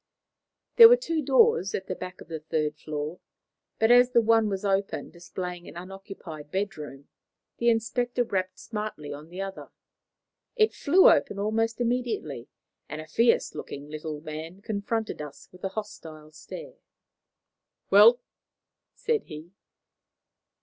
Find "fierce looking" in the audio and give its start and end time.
13.05-13.89